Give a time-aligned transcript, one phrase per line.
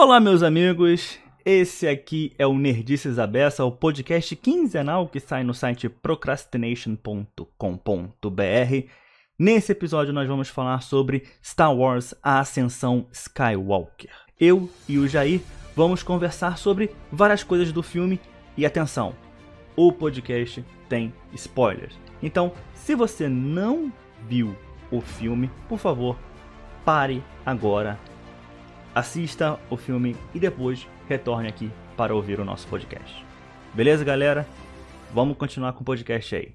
[0.00, 1.18] Olá, meus amigos.
[1.44, 8.88] Esse aqui é o Nerdices Abessa, o podcast quinzenal que sai no site procrastination.com.br.
[9.36, 14.12] Nesse episódio nós vamos falar sobre Star Wars: A Ascensão Skywalker.
[14.38, 15.40] Eu e o Jair
[15.74, 18.20] vamos conversar sobre várias coisas do filme
[18.56, 19.16] e atenção,
[19.74, 21.98] o podcast tem spoilers.
[22.22, 23.92] Então, se você não
[24.28, 24.54] viu
[24.92, 26.16] o filme, por favor,
[26.84, 27.98] pare agora,
[28.98, 33.24] assista o filme e depois retorne aqui para ouvir o nosso podcast.
[33.72, 34.46] Beleza, galera?
[35.14, 36.52] Vamos continuar com o podcast aí.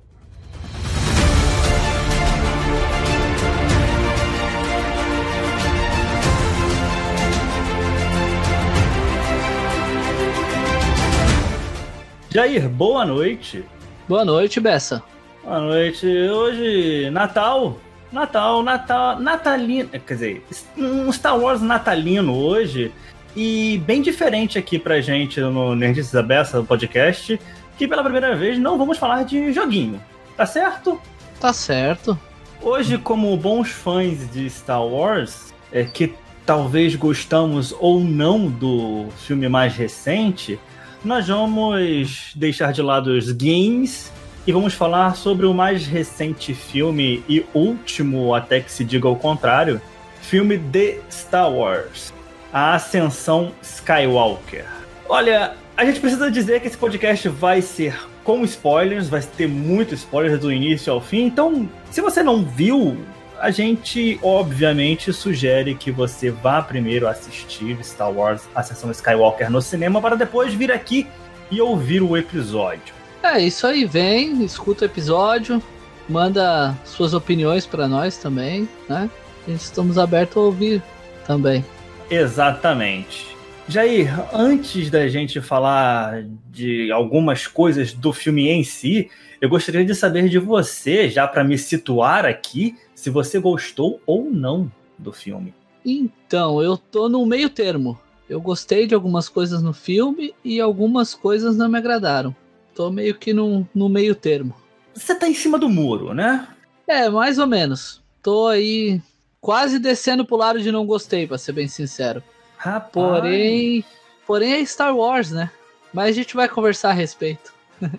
[12.29, 13.63] Jair, boa noite.
[14.07, 15.01] Boa noite, Bessa.
[15.43, 16.05] Boa noite.
[16.05, 17.77] Hoje, Natal.
[18.13, 19.89] Natal, Natal, natalino.
[19.89, 20.45] Quer dizer,
[20.77, 22.91] um Star Wars natalino hoje.
[23.35, 27.39] E bem diferente aqui pra gente no Nerdices Abessa, no podcast,
[27.75, 29.99] que pela primeira vez não vamos falar de joguinho.
[30.37, 31.01] Tá certo?
[31.39, 32.17] Tá certo.
[32.61, 36.13] Hoje, como bons fãs de Star Wars, é, que
[36.45, 40.59] talvez gostamos ou não do filme mais recente,
[41.03, 44.11] nós vamos deixar de lado os games
[44.45, 49.15] e vamos falar sobre o mais recente filme e último, até que se diga o
[49.15, 49.81] contrário,
[50.21, 52.13] filme de Star Wars,
[52.51, 54.65] A Ascensão Skywalker.
[55.07, 59.93] Olha, a gente precisa dizer que esse podcast vai ser com spoilers, vai ter muito
[59.93, 62.97] spoilers do início ao fim, então se você não viu,
[63.39, 70.01] a gente obviamente sugere que você vá primeiro assistir Star Wars Ascensão Skywalker no cinema
[70.01, 71.07] para depois vir aqui
[71.49, 73.02] e ouvir o episódio.
[73.23, 75.63] É isso aí, vem, escuta o episódio,
[76.09, 79.09] manda suas opiniões para nós também, né?
[79.47, 80.83] Estamos abertos a ouvir
[81.25, 81.63] também.
[82.09, 83.33] Exatamente.
[83.65, 89.95] Jair, antes da gente falar de algumas coisas do filme em si, eu gostaria de
[89.95, 94.69] saber de você, já para me situar aqui, se você gostou ou não
[94.99, 95.53] do filme.
[95.85, 97.97] Então, eu tô no meio termo.
[98.29, 102.35] Eu gostei de algumas coisas no filme e algumas coisas não me agradaram.
[102.75, 104.55] Tô meio que no, no meio termo.
[104.93, 106.47] Você tá em cima do muro, né?
[106.87, 108.01] É, mais ou menos.
[108.21, 109.01] Tô aí
[109.39, 112.23] quase descendo pro lado de não gostei, pra ser bem sincero.
[112.57, 112.91] Rapaz.
[112.91, 113.83] Porém,
[114.25, 115.51] porém é Star Wars, né?
[115.93, 117.53] Mas a gente vai conversar a respeito.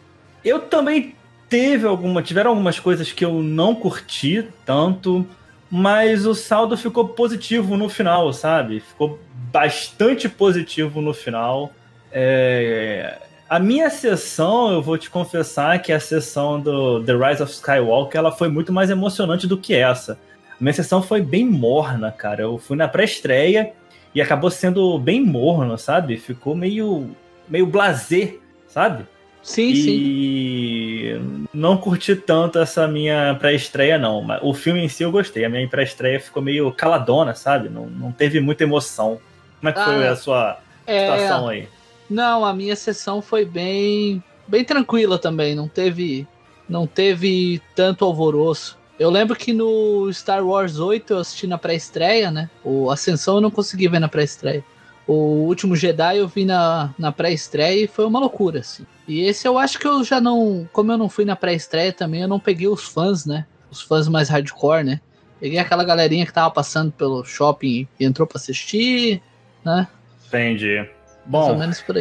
[0.44, 1.14] eu também
[1.48, 5.26] teve alguma, tiveram algumas coisas que eu não curti tanto,
[5.70, 8.80] mas o saldo ficou positivo no final, sabe?
[8.80, 9.18] Ficou
[9.52, 11.72] bastante positivo no final.
[12.10, 13.18] É,
[13.54, 18.18] a minha sessão, eu vou te confessar que a sessão do The Rise of Skywalker
[18.18, 20.18] ela foi muito mais emocionante do que essa.
[20.50, 22.42] A minha sessão foi bem morna, cara.
[22.42, 23.72] Eu fui na pré-estreia
[24.12, 26.16] e acabou sendo bem morno, sabe?
[26.16, 27.08] Ficou meio
[27.48, 29.06] meio blazer, sabe?
[29.40, 31.46] Sim, e sim.
[31.54, 34.20] não curti tanto essa minha pré-estreia, não.
[34.20, 35.44] Mas o filme em si eu gostei.
[35.44, 37.68] A minha pré-estreia ficou meio caladona, sabe?
[37.68, 39.20] Não, não teve muita emoção.
[39.60, 40.98] Como é que ah, foi a sua é...
[40.98, 41.68] situação aí?
[42.08, 46.26] Não, a minha sessão foi bem bem tranquila também, não teve
[46.68, 48.78] não teve tanto alvoroço.
[48.98, 52.48] Eu lembro que no Star Wars 8 eu assisti na pré-estreia, né?
[52.62, 54.64] O Ascensão eu não consegui ver na pré-estreia.
[55.06, 58.86] O último Jedi eu vi na, na pré-estreia e foi uma loucura, assim.
[59.06, 60.68] E esse eu acho que eu já não.
[60.72, 63.46] Como eu não fui na pré-estreia também, eu não peguei os fãs, né?
[63.70, 65.00] Os fãs mais hardcore, né?
[65.40, 69.20] Peguei aquela galerinha que tava passando pelo shopping e entrou pra assistir,
[69.62, 69.86] né?
[70.26, 70.88] Entendi.
[71.26, 71.48] Bom,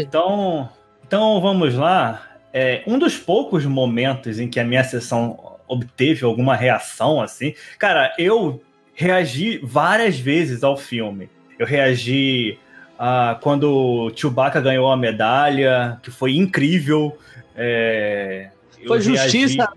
[0.02, 0.70] Então,
[1.06, 2.22] então vamos lá.
[2.54, 7.54] É, um dos poucos momentos em que a minha sessão obteve alguma reação assim.
[7.80, 8.62] Cara, eu
[8.94, 11.30] reagi várias vezes ao filme.
[11.58, 12.58] Eu reagi
[12.98, 17.18] ah, quando o Chewbacca ganhou a medalha, que foi incrível.
[17.56, 18.50] É,
[18.86, 19.72] foi justiça.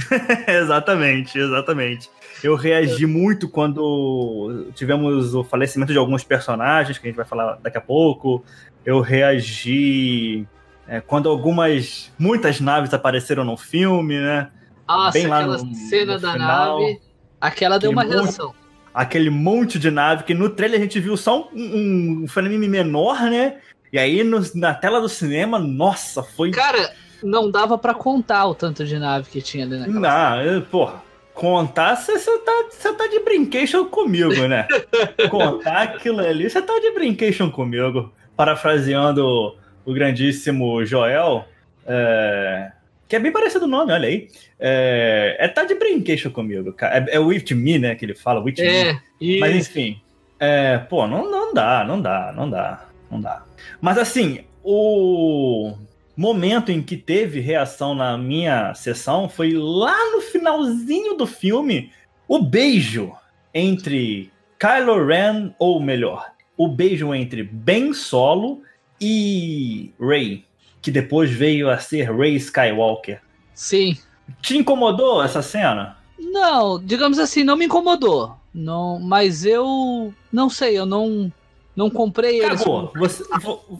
[0.48, 2.08] Exatamente, exatamente.
[2.42, 7.58] Eu reagi muito quando tivemos o falecimento de alguns personagens, que a gente vai falar
[7.62, 8.42] daqui a pouco
[8.84, 10.46] eu reagi
[10.90, 14.50] é, quando algumas, muitas naves apareceram no filme, né?
[14.88, 17.00] Nossa, Bem aquela no, cena no da final, nave,
[17.40, 18.52] aquela deu uma reação.
[18.92, 23.22] aquele monte de nave que no trailer a gente viu só um, um frame menor,
[23.30, 23.58] né?
[23.92, 26.50] E aí no, na tela do cinema, nossa, foi.
[26.50, 30.00] Cara, não dava para contar o tanto de nave que tinha ali naquela.
[30.00, 31.02] Não, eu, porra,
[31.34, 34.66] contar, você tá, tá de brincation comigo, né?
[35.30, 39.54] contar aquilo ali, você tá de brincation comigo parafraseando
[39.84, 41.44] o grandíssimo Joel,
[41.86, 42.72] é,
[43.06, 44.28] que é bem parecido o nome, olha aí.
[44.58, 47.04] É, é tá de brinquedo comigo, cara.
[47.10, 47.94] É, é with me, né?
[47.94, 49.40] Que ele fala, with é, me.
[49.40, 50.00] Mas enfim.
[50.38, 52.86] É, pô, não, não dá, não dá, não dá.
[53.10, 53.44] Não dá.
[53.78, 55.74] Mas assim, o
[56.16, 61.92] momento em que teve reação na minha sessão foi lá no finalzinho do filme,
[62.26, 63.12] o beijo
[63.52, 66.24] entre Kylo Ren, ou melhor,
[66.60, 68.60] o beijo entre Ben Solo
[69.00, 70.44] e Rey,
[70.82, 73.22] que depois veio a ser Rey Skywalker.
[73.54, 73.96] Sim.
[74.42, 75.96] Te incomodou essa cena?
[76.18, 78.36] Não, digamos assim, não me incomodou.
[78.52, 81.32] Não, mas eu não sei, eu não
[81.74, 82.58] não comprei eles.
[82.58, 82.88] Cagou.
[82.88, 83.08] Como...
[83.08, 83.24] Você,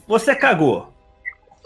[0.07, 0.91] você cagou.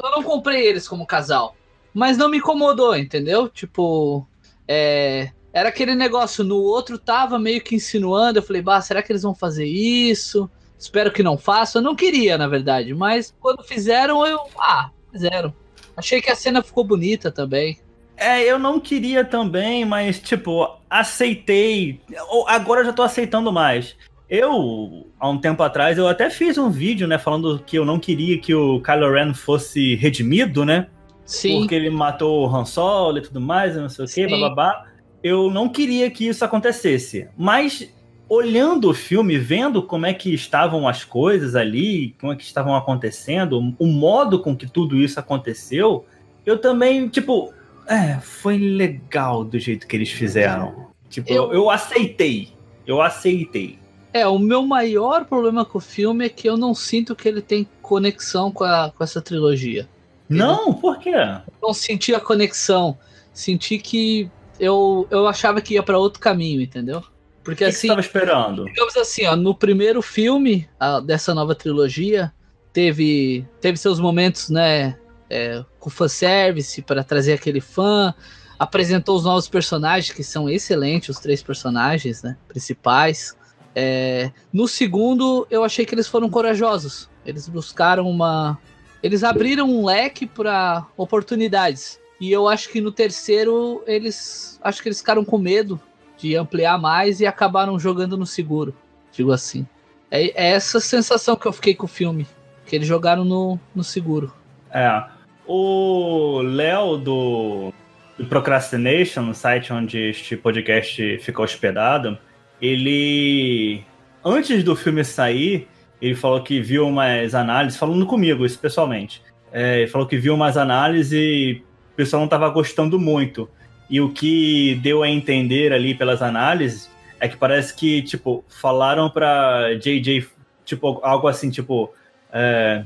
[0.03, 1.56] Eu não comprei eles como casal,
[1.94, 3.47] mas não me incomodou, entendeu?
[3.47, 4.27] Tipo,
[4.68, 9.13] é, era aquele negócio, no outro tava meio que insinuando, eu falei, bah, será que
[9.13, 10.51] eles vão fazer isso?
[10.77, 11.81] Espero que não façam.
[11.81, 14.39] Eu não queria, na verdade, mas quando fizeram, eu.
[14.60, 15.54] Ah, fizeram.
[15.95, 17.80] Achei que a cena ficou bonita também.
[18.18, 22.00] É, eu não queria também, mas, tipo, aceitei.
[22.48, 23.95] Agora eu já tô aceitando mais.
[24.30, 28.00] Eu, há um tempo atrás, eu até fiz um vídeo, né, falando que eu não
[28.00, 30.88] queria que o Kylo Ren fosse redimido, né?
[31.25, 31.60] Sim.
[31.60, 34.86] Porque ele matou o Han Solo e tudo mais, não sei o quê, bababá.
[35.24, 37.28] Eu não queria que isso acontecesse.
[37.38, 37.92] Mas,
[38.27, 42.75] olhando o filme, vendo como é que estavam as coisas ali, como é que estavam
[42.75, 46.06] acontecendo, o modo com que tudo isso aconteceu,
[46.45, 47.54] eu também, tipo,
[47.88, 50.88] é, foi legal do jeito que eles fizeram.
[51.10, 52.50] Tipo, eu, eu aceitei.
[52.86, 53.80] Eu aceitei.
[54.13, 57.42] É, o meu maior problema com o filme é que eu não sinto que ele
[57.42, 59.88] tem conexão com, a, com essa trilogia.
[60.28, 61.13] Não, por quê?
[61.62, 62.98] Não senti a conexão.
[63.33, 64.30] Senti que
[64.60, 67.04] eu, eu achava que ia para outro caminho, entendeu?
[67.45, 67.94] Porque que assim.
[67.94, 68.65] Que esperando?
[68.65, 72.33] Digamos assim, ó, no primeiro filme a, dessa nova trilogia,
[72.74, 74.97] teve, teve seus momentos, né?
[75.30, 78.13] É, com fanservice para trazer aquele fã.
[78.57, 83.36] Apresentou os novos personagens, que são excelentes, os três personagens né, principais.
[83.75, 87.09] É, no segundo, eu achei que eles foram corajosos.
[87.25, 88.57] Eles buscaram uma.
[89.03, 92.00] Eles abriram um leque para oportunidades.
[92.19, 94.59] E eu acho que no terceiro, eles.
[94.63, 95.80] Acho que eles ficaram com medo
[96.17, 98.73] de ampliar mais e acabaram jogando no seguro.
[99.12, 99.65] Digo assim.
[100.09, 102.27] É, é essa sensação que eu fiquei com o filme.
[102.65, 104.33] Que eles jogaram no, no seguro.
[104.71, 105.03] É.
[105.45, 107.73] O Léo do,
[108.17, 112.18] do Procrastination, no site onde este podcast fica hospedado,
[112.61, 113.83] ele
[114.23, 115.68] antes do filme sair,
[116.01, 119.21] ele falou que viu umas análises, falando comigo, isso pessoalmente.
[119.51, 121.63] É, ele falou que viu umas análises e
[121.94, 123.47] o pessoal não estava gostando muito.
[123.89, 126.89] E o que deu a entender ali pelas análises
[127.19, 130.27] é que parece que, tipo, falaram para JJ,
[130.65, 131.93] tipo, algo assim, tipo,
[132.31, 132.83] é,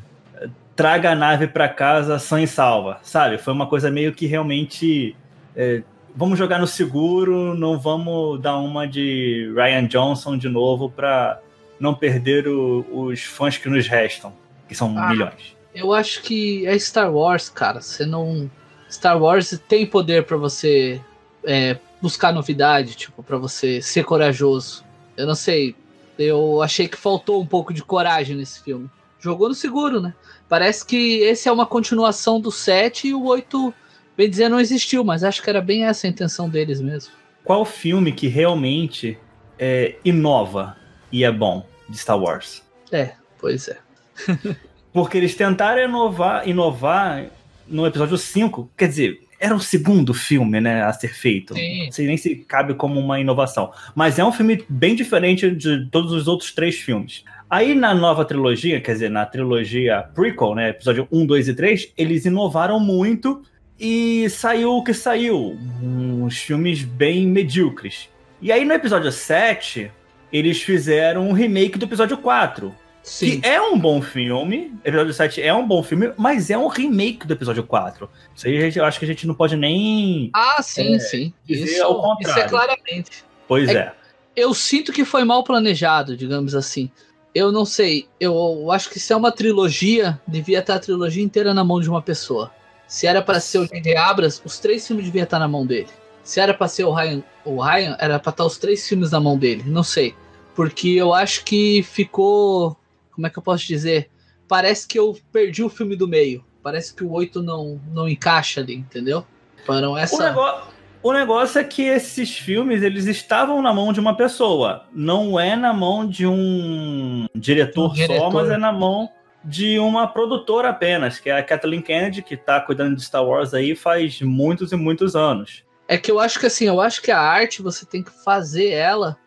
[0.75, 3.37] traga a nave para casa sã e salva, sabe?
[3.37, 5.15] Foi uma coisa meio que realmente
[5.55, 5.83] é,
[6.15, 11.39] vamos jogar no seguro, não vamos dar uma de Ryan Johnson de novo para
[11.79, 14.33] não perder o, os fãs que nos restam,
[14.67, 15.55] que são ah, milhões.
[15.73, 17.81] Eu acho que é Star Wars, cara.
[17.81, 18.49] Você não.
[18.89, 21.01] Star Wars tem poder para você
[21.43, 24.83] é, buscar novidade, tipo, para você ser corajoso.
[25.15, 25.75] Eu não sei.
[26.17, 28.89] Eu achei que faltou um pouco de coragem nesse filme.
[29.19, 30.13] Jogou no seguro, né?
[30.47, 33.73] Parece que esse é uma continuação do 7 e o 8
[34.19, 37.13] Bem dizer, não existiu, mas acho que era bem essa a intenção deles mesmo.
[37.41, 39.17] Qual filme que realmente
[39.57, 40.75] é, inova
[41.09, 42.61] e é bom de Star Wars?
[42.91, 43.77] É, pois é.
[44.91, 47.27] Porque eles tentaram inovar, inovar
[47.69, 51.53] no episódio 5, quer dizer, era o segundo filme, né, a ser feito.
[51.53, 51.85] Sim.
[51.85, 53.71] Não sei nem se cabe como uma inovação.
[53.95, 57.23] Mas é um filme bem diferente de todos os outros três filmes.
[57.49, 61.93] Aí na nova trilogia, quer dizer, na trilogia prequel, né, episódio 1, 2 e 3,
[61.97, 63.41] eles inovaram muito
[63.79, 65.57] e saiu o que saiu.
[65.81, 68.09] Uns filmes bem medíocres.
[68.41, 69.89] E aí no episódio 7,
[70.31, 72.75] eles fizeram um remake do episódio 4.
[73.03, 73.39] Sim.
[73.39, 74.73] Que é um bom filme.
[74.83, 78.09] Episódio 7 é um bom filme, mas é um remake do episódio 4.
[78.35, 80.29] Isso aí gente, eu acho que a gente não pode nem.
[80.33, 81.33] Ah, sim, é, sim.
[81.47, 83.23] Isso, isso é claramente.
[83.47, 83.93] Pois é, é.
[84.35, 86.89] Eu sinto que foi mal planejado, digamos assim.
[87.33, 88.07] Eu não sei.
[88.19, 91.89] Eu acho que se é uma trilogia, devia estar a trilogia inteira na mão de
[91.89, 92.51] uma pessoa.
[92.87, 93.95] Se era para ser o J.J.
[93.97, 95.89] Abras, os três filmes deviam estar na mão dele.
[96.23, 99.19] Se era para ser o Ryan, o Ryan, era para estar os três filmes na
[99.19, 99.63] mão dele.
[99.65, 100.15] Não sei.
[100.55, 102.75] Porque eu acho que ficou.
[103.19, 104.09] Como é que eu posso dizer?
[104.47, 106.45] Parece que eu perdi o filme do meio.
[106.63, 109.25] Parece que o 8 não, não encaixa ali, entendeu?
[109.65, 110.15] Para essa.
[110.15, 110.73] O negócio,
[111.03, 114.85] o negócio é que esses filmes eles estavam na mão de uma pessoa.
[114.93, 118.31] Não é na mão de um diretor, um diretor.
[118.31, 119.09] só, mas é na mão
[119.43, 123.53] de uma produtora apenas, que é a Kathleen Kennedy, que está cuidando de Star Wars
[123.53, 125.65] aí faz muitos e muitos anos.
[125.89, 128.69] É que eu acho que assim, eu acho que a arte você tem que fazer
[128.69, 129.17] ela,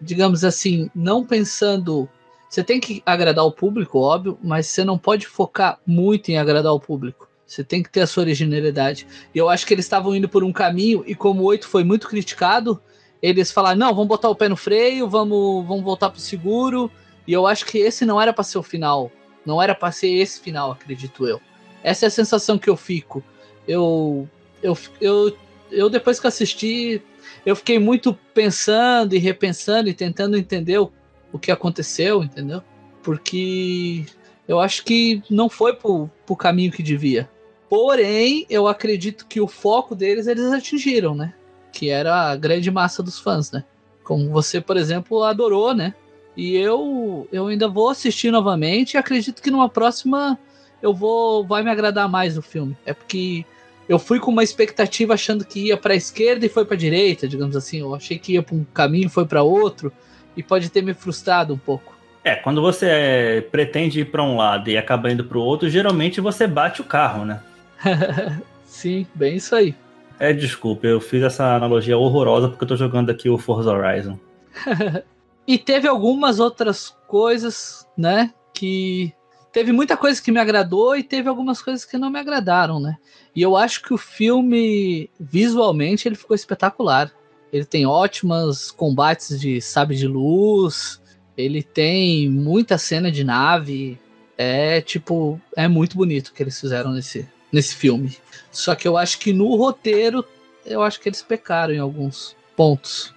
[0.00, 2.08] digamos assim, não pensando
[2.50, 6.72] Você tem que agradar o público, óbvio, mas você não pode focar muito em agradar
[6.72, 7.28] o público.
[7.46, 9.06] Você tem que ter a sua originalidade.
[9.32, 11.84] E eu acho que eles estavam indo por um caminho, e como o 8 foi
[11.84, 12.82] muito criticado,
[13.22, 16.90] eles falaram: não, vamos botar o pé no freio, vamos, vamos voltar pro seguro.
[17.24, 19.12] E eu acho que esse não era para ser o final.
[19.46, 21.40] Não era para ser esse final, acredito eu.
[21.84, 23.22] Essa é a sensação que eu fico.
[23.66, 24.28] Eu,
[24.60, 25.36] eu, eu,
[25.70, 27.00] eu depois que assisti,
[27.46, 30.90] eu fiquei muito pensando e repensando e tentando entender o
[31.32, 32.62] o que aconteceu, entendeu?
[33.02, 34.04] Porque
[34.46, 37.28] eu acho que não foi pro, pro caminho que devia.
[37.68, 41.32] Porém, eu acredito que o foco deles eles atingiram, né?
[41.72, 43.64] Que era a grande massa dos fãs, né?
[44.02, 45.94] Como você, por exemplo, adorou, né?
[46.36, 50.38] E eu, eu ainda vou assistir novamente e acredito que numa próxima
[50.82, 52.76] eu vou vai me agradar mais o filme.
[52.84, 53.44] É porque
[53.88, 56.78] eu fui com uma expectativa achando que ia para a esquerda e foi para a
[56.78, 57.80] direita, digamos assim.
[57.80, 59.92] Eu achei que ia para um caminho e foi para outro
[60.36, 61.98] e pode ter me frustrado um pouco.
[62.22, 66.20] É, quando você pretende ir para um lado e acaba indo para o outro, geralmente
[66.20, 67.40] você bate o carro, né?
[68.64, 69.74] Sim, bem isso aí.
[70.18, 74.18] É, desculpa, eu fiz essa analogia horrorosa porque eu tô jogando aqui o Forza Horizon.
[75.46, 79.14] e teve algumas outras coisas, né, que
[79.50, 82.96] teve muita coisa que me agradou e teve algumas coisas que não me agradaram, né?
[83.34, 87.10] E eu acho que o filme visualmente ele ficou espetacular.
[87.52, 91.00] Ele tem ótimas combates de sabre de luz.
[91.36, 93.98] Ele tem muita cena de nave.
[94.36, 98.16] É tipo, é muito bonito o que eles fizeram nesse, nesse filme.
[98.50, 100.24] Só que eu acho que no roteiro,
[100.64, 103.14] eu acho que eles pecaram em alguns pontos.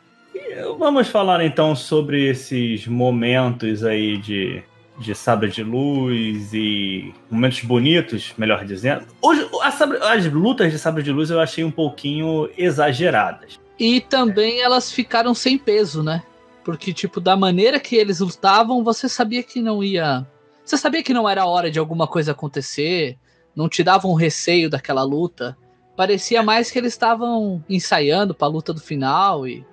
[0.77, 4.63] Vamos falar então sobre esses momentos aí de,
[4.99, 9.05] de sabre de luz e momentos bonitos, melhor dizendo.
[9.21, 9.47] Hoje,
[9.77, 13.59] sabre, as lutas de sabre de luz eu achei um pouquinho exageradas.
[13.79, 16.23] E também elas ficaram sem peso, né?
[16.63, 20.25] Porque, tipo, da maneira que eles lutavam, você sabia que não ia.
[20.63, 23.17] Você sabia que não era hora de alguma coisa acontecer,
[23.55, 25.57] não te dava um receio daquela luta.
[25.95, 29.65] Parecia mais que eles estavam ensaiando pra luta do final e.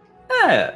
[0.45, 0.75] É,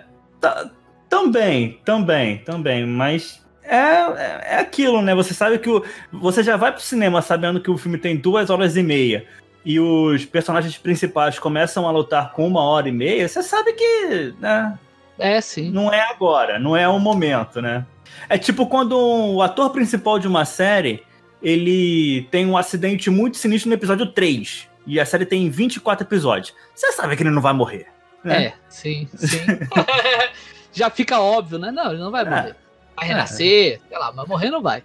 [1.09, 5.15] também, também, também, mas é, é, é, aquilo, né?
[5.15, 8.51] Você sabe que o, você já vai pro cinema sabendo que o filme tem duas
[8.51, 9.27] horas e meia
[9.65, 14.35] e os personagens principais começam a lutar com uma hora e meia, você sabe que,
[14.39, 14.79] né?
[15.19, 15.71] É, sim.
[15.71, 17.87] Não é agora, não é o momento, né?
[18.29, 21.03] É tipo quando o ator principal de uma série,
[21.43, 26.55] ele tem um acidente muito sinistro no episódio 3, e a série tem 24 episódios.
[26.75, 27.87] Você sabe que ele não vai morrer.
[28.23, 28.47] Né?
[28.47, 29.39] É, sim, sim.
[30.73, 31.71] Já fica óbvio, né?
[31.71, 32.31] Não, ele não vai é.
[32.31, 32.57] morrer.
[32.97, 33.89] Vai renascer, é.
[33.89, 34.83] sei lá, mas morrer não vai.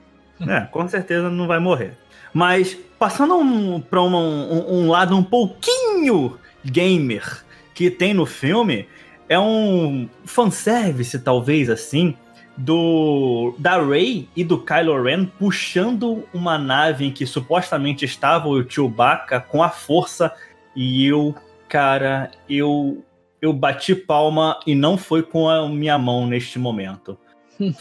[0.47, 1.97] É, com certeza não vai morrer.
[2.33, 7.43] Mas passando um, para um, um, lado um pouquinho gamer
[7.73, 8.87] que tem no filme,
[9.27, 12.15] é um fanservice, talvez assim,
[12.57, 18.69] do da Rey e do Kylo Ren puxando uma nave em que supostamente estava o
[18.69, 20.33] Chewbacca com a força
[20.75, 21.33] e eu,
[21.69, 23.03] cara, eu
[23.41, 27.17] eu bati palma e não foi com a minha mão neste momento.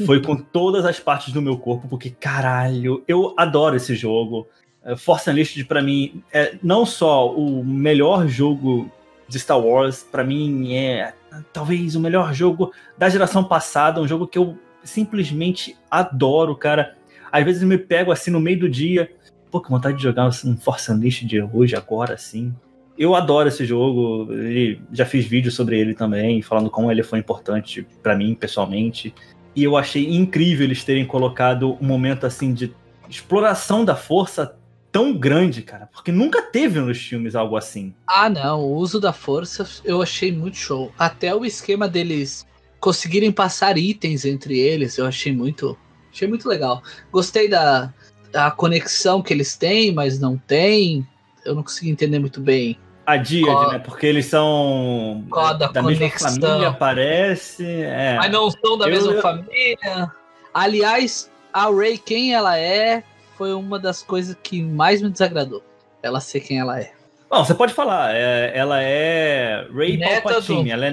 [0.05, 4.47] Foi com todas as partes do meu corpo, porque caralho, eu adoro esse jogo.
[4.85, 8.91] É, Force Unleashed para mim é não só o melhor jogo
[9.29, 11.13] de Star Wars, para mim é
[11.53, 16.97] talvez o melhor jogo da geração passada, um jogo que eu simplesmente adoro, cara.
[17.31, 19.11] Às vezes eu me pego assim no meio do dia,
[19.51, 22.55] pô, que vontade de jogar um Force Unleashed de hoje, agora, assim.
[22.97, 27.21] Eu adoro esse jogo, e já fiz vídeo sobre ele também, falando como ele foi
[27.21, 29.15] importante para mim pessoalmente.
[29.59, 32.73] E eu achei incrível eles terem colocado um momento assim de
[33.09, 34.57] exploração da força
[34.93, 37.93] tão grande, cara, porque nunca teve nos filmes algo assim.
[38.07, 40.93] Ah, não, o uso da força eu achei muito show.
[40.97, 42.47] Até o esquema deles
[42.79, 45.77] conseguirem passar itens entre eles, eu achei muito,
[46.13, 46.81] achei muito legal.
[47.11, 47.93] Gostei da,
[48.31, 51.05] da conexão que eles têm, mas não tem.
[51.45, 53.79] Eu não consegui entender muito bem a Díade, né?
[53.79, 57.65] Porque eles são da, da mesma família, parece.
[57.65, 58.17] É.
[58.19, 59.23] Mas não são da eu, mesma eu...
[59.23, 60.13] família.
[60.53, 63.03] Aliás, a Ray, quem ela é,
[63.39, 65.63] foi uma das coisas que mais me desagradou.
[66.03, 66.93] Ela ser quem ela é.
[67.31, 68.15] Bom, você pode falar.
[68.15, 70.65] É, ela é Ray neta Palpatine.
[70.65, 70.93] Do, ela é, é,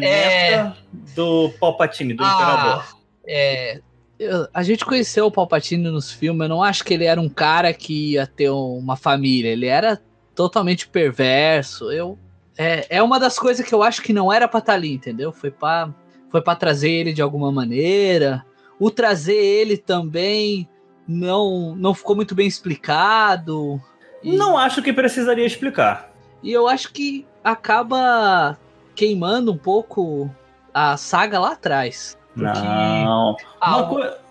[0.63, 0.77] neta
[1.13, 2.97] do Palpatine, do ah, Imperador.
[3.27, 3.81] É.
[4.17, 6.43] Eu, a gente conheceu o Palpatine nos filmes.
[6.43, 9.49] Eu não acho que ele era um cara que ia ter uma família.
[9.49, 9.99] Ele era
[10.35, 11.91] totalmente perverso.
[11.91, 12.17] Eu
[12.57, 14.93] é, é uma das coisas que eu acho que não era para estar tá ali,
[14.93, 15.31] entendeu?
[15.31, 15.93] Foi para
[16.29, 18.45] foi para trazer ele de alguma maneira.
[18.79, 20.67] O trazer ele também
[21.07, 23.81] não não ficou muito bem explicado.
[24.23, 24.35] E...
[24.35, 26.11] Não acho que precisaria explicar.
[26.41, 28.57] E eu acho que acaba
[28.95, 30.29] queimando um pouco
[30.73, 32.17] a saga lá atrás.
[32.33, 32.59] Porque...
[32.59, 33.35] Não.
[33.59, 33.81] A,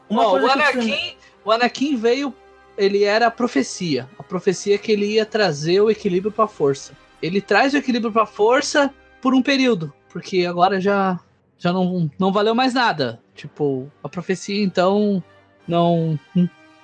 [0.08, 2.34] Uma Ó, o, Anakin, o Anakin veio.
[2.76, 4.08] Ele era a profecia.
[4.18, 6.92] A profecia que ele ia trazer o equilíbrio pra força.
[7.22, 9.92] Ele traz o equilíbrio pra força por um período.
[10.10, 11.18] Porque agora já,
[11.58, 13.20] já não, não valeu mais nada.
[13.34, 15.22] Tipo, a profecia então
[15.66, 16.18] não.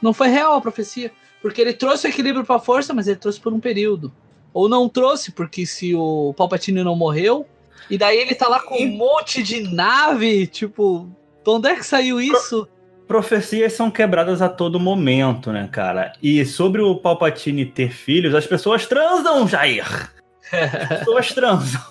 [0.00, 1.12] Não foi real a profecia.
[1.42, 4.12] Porque ele trouxe o equilíbrio pra força, mas ele trouxe por um período.
[4.52, 7.47] Ou não trouxe, porque se o Palpatine não morreu,
[7.88, 11.09] e daí ele tá lá com um monte de nave, tipo,
[11.44, 12.68] de onde é que saiu isso?
[13.11, 16.12] Profecias são quebradas a todo momento, né, cara?
[16.23, 20.12] E sobre o Palpatine ter filhos, as pessoas transam, Jair!
[20.52, 21.83] As pessoas transam.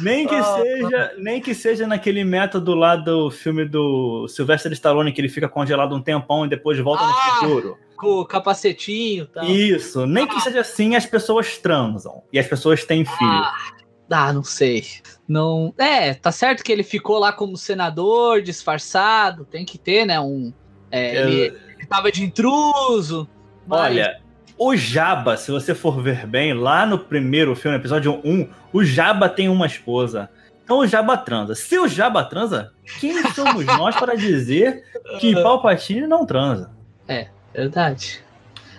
[0.00, 5.10] nem que oh, seja, nem que seja naquele método lá do filme do Sylvester Stallone
[5.10, 7.78] que ele fica congelado um tempão e depois volta ah, no futuro.
[7.96, 9.46] Com o capacetinho, tal.
[9.46, 10.28] Isso, nem ah.
[10.28, 13.18] que seja assim, as pessoas transam e as pessoas têm filhos.
[13.18, 13.74] Ah.
[14.10, 14.84] Ah, não sei.
[15.26, 15.72] Não.
[15.78, 19.44] É, tá certo que ele ficou lá como senador, disfarçado.
[19.44, 20.20] Tem que ter, né?
[20.20, 20.52] Um.
[20.90, 21.28] É, Eu...
[21.28, 21.40] ele,
[21.76, 23.28] ele tava de intruso.
[23.66, 23.92] Mas...
[23.92, 24.20] Olha,
[24.56, 29.28] o Jabba, se você for ver bem, lá no primeiro filme, episódio 1, o Jabba
[29.28, 30.30] tem uma esposa.
[30.62, 31.54] Então o Jabba transa.
[31.54, 34.82] Se o Jabba transa, quem somos nós para dizer
[35.18, 36.70] que Palpatine não transa?
[37.08, 38.22] É, verdade.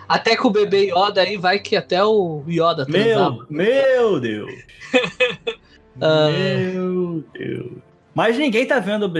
[0.08, 3.46] Até com o bebê Yoda aí, vai que até o Yoda transava.
[3.48, 4.52] Meu, meu Deus.
[5.96, 6.30] uh...
[6.78, 7.72] Meu Deus.
[8.16, 9.12] Mas ninguém tá vendo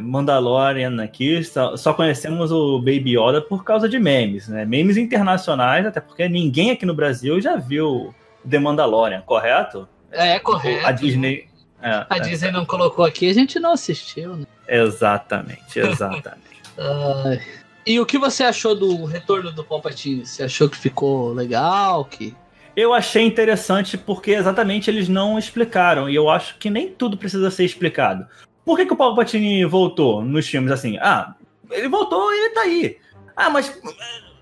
[0.00, 4.64] Mandalorian aqui, só conhecemos o Baby Yoda por causa de memes, né?
[4.64, 8.14] Memes internacionais, até porque ninguém aqui no Brasil já viu
[8.48, 9.88] The Mandalorian, correto?
[10.12, 10.86] É, correto.
[10.86, 11.48] A Disney.
[11.82, 14.46] É, a é, Disney não colocou aqui, a gente não assistiu, né?
[14.68, 16.62] Exatamente, exatamente.
[16.78, 17.40] uh,
[17.86, 20.26] e o que você achou do retorno do Palpatine?
[20.26, 22.04] Você achou que ficou legal?
[22.04, 22.34] Que
[22.74, 26.10] eu achei interessante porque exatamente eles não explicaram.
[26.10, 28.26] E eu acho que nem tudo precisa ser explicado.
[28.64, 30.98] Por que, que o Palpatine voltou nos filmes assim?
[30.98, 31.34] Ah,
[31.70, 32.98] ele voltou e ele tá aí.
[33.36, 33.80] Ah, mas.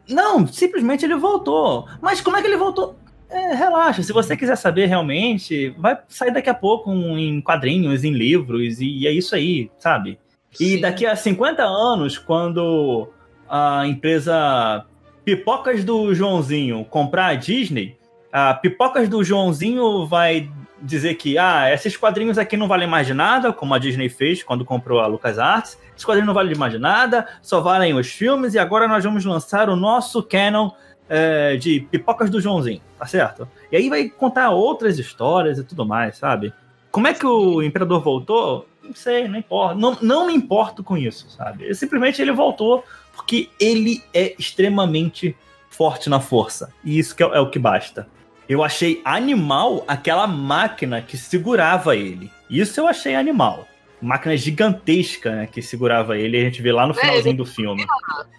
[0.08, 1.86] Não, simplesmente ele voltou.
[2.00, 2.96] Mas como é que ele voltou?
[3.28, 8.12] É, relaxa, se você quiser saber realmente, vai sair daqui a pouco em quadrinhos, em
[8.12, 10.18] livros, e é isso aí, sabe?
[10.52, 10.80] E Sim.
[10.80, 13.08] daqui a 50 anos, quando
[13.56, 14.84] a empresa
[15.24, 17.96] Pipocas do Joãozinho comprar a Disney,
[18.32, 20.50] a Pipocas do Joãozinho vai
[20.82, 24.42] dizer que ah, esses quadrinhos aqui não valem mais de nada, como a Disney fez
[24.42, 25.78] quando comprou a LucasArts.
[25.94, 29.24] Esses quadrinhos não valem mais de nada, só valem os filmes, e agora nós vamos
[29.24, 30.72] lançar o nosso canon
[31.08, 33.48] é, de Pipocas do Joãozinho, tá certo?
[33.70, 36.52] E aí vai contar outras histórias e tudo mais, sabe?
[36.90, 38.66] Como é que o Imperador voltou?
[38.82, 39.76] Não sei, não importa.
[39.76, 41.72] Não, não me importo com isso, sabe?
[41.72, 45.36] Simplesmente ele voltou porque ele é extremamente
[45.70, 46.72] forte na força.
[46.84, 48.08] E isso é, é o que basta.
[48.48, 52.30] Eu achei animal aquela máquina que segurava ele.
[52.48, 53.66] Isso eu achei animal.
[54.00, 57.46] Máquina gigantesca, né, que segurava ele, a gente vê lá no é, finalzinho é, do
[57.46, 57.86] filme.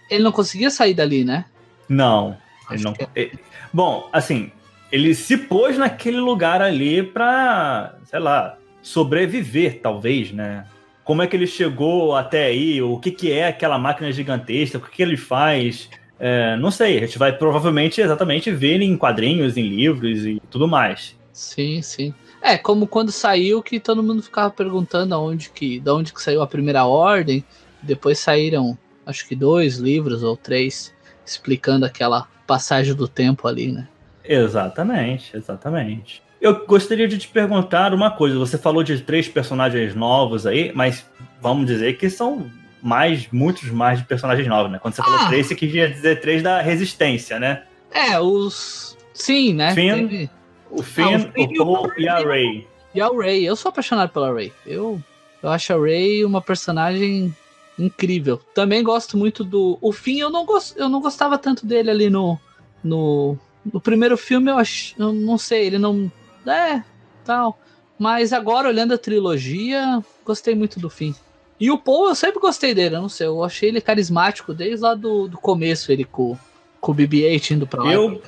[0.09, 1.45] Ele não conseguia sair dali, né?
[1.89, 2.37] Não.
[2.69, 2.93] Ele não...
[3.15, 3.31] É.
[3.73, 4.51] Bom, assim,
[4.91, 10.65] ele se pôs naquele lugar ali pra, sei lá, sobreviver, talvez, né?
[11.05, 12.81] Como é que ele chegou até aí?
[12.81, 14.79] O que, que é aquela máquina gigantesca?
[14.79, 15.87] O que, que ele faz?
[16.19, 20.67] É, não sei, a gente vai provavelmente exatamente ver em quadrinhos, em livros e tudo
[20.67, 21.15] mais.
[21.31, 22.13] Sim, sim.
[22.41, 26.41] É, como quando saiu que todo mundo ficava perguntando aonde que, de onde que saiu
[26.41, 27.45] a primeira ordem.
[27.83, 30.91] Depois saíram, acho que dois livros ou três
[31.23, 33.87] explicando aquela passagem do tempo ali, né?
[34.23, 36.24] Exatamente, exatamente.
[36.45, 38.37] Eu gostaria de te perguntar uma coisa.
[38.37, 41.03] Você falou de três personagens novos aí, mas
[41.41, 42.51] vamos dizer que são
[42.83, 44.77] mais, muitos mais de personagens novos, né?
[44.77, 45.05] Quando você ah.
[45.05, 47.63] falou três, você queria dizer três da Resistência, né?
[47.89, 48.95] É, os.
[49.11, 49.73] Sim, né?
[49.73, 50.29] Finn, Teve...
[50.69, 52.67] O Finn, ah, o, Finn o Paul e a Ray.
[52.93, 53.43] E a Ray.
[53.43, 54.53] Eu sou apaixonado pela Ray.
[54.67, 55.01] Eu,
[55.41, 57.35] eu acho a Ray uma personagem
[57.79, 58.39] incrível.
[58.53, 59.79] Também gosto muito do.
[59.81, 60.77] O Finn, eu não, gost...
[60.77, 62.37] eu não gostava tanto dele ali no.
[62.83, 63.35] No,
[63.73, 64.93] no primeiro filme, eu acho.
[64.99, 66.11] Eu não sei, ele não.
[66.47, 66.83] É,
[67.23, 67.59] tal.
[67.97, 71.13] Mas agora, olhando a trilogia, gostei muito do Finn.
[71.59, 74.83] E o Paul, eu sempre gostei dele, eu não sei, eu achei ele carismático desde
[74.83, 76.37] lá do, do começo, ele com,
[76.81, 77.93] com o BB-8 indo pra lá.
[77.93, 78.21] Eu,